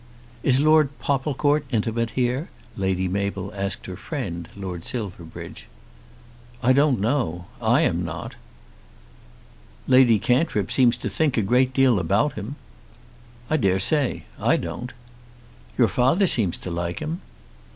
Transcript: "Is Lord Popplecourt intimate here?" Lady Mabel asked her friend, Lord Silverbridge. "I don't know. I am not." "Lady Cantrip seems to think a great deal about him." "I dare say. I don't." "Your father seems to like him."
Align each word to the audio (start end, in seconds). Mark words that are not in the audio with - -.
"Is 0.41 0.59
Lord 0.59 0.89
Popplecourt 0.97 1.63
intimate 1.69 2.09
here?" 2.17 2.49
Lady 2.75 3.07
Mabel 3.07 3.53
asked 3.55 3.85
her 3.85 3.95
friend, 3.95 4.49
Lord 4.57 4.83
Silverbridge. 4.83 5.67
"I 6.63 6.73
don't 6.73 6.99
know. 6.99 7.45
I 7.61 7.81
am 7.81 8.03
not." 8.03 8.33
"Lady 9.87 10.17
Cantrip 10.17 10.71
seems 10.71 10.97
to 10.97 11.07
think 11.07 11.37
a 11.37 11.43
great 11.43 11.71
deal 11.71 11.99
about 11.99 12.33
him." 12.33 12.55
"I 13.47 13.57
dare 13.57 13.79
say. 13.79 14.23
I 14.39 14.57
don't." 14.57 14.91
"Your 15.77 15.87
father 15.87 16.25
seems 16.25 16.57
to 16.57 16.71
like 16.71 16.97
him." 16.97 17.21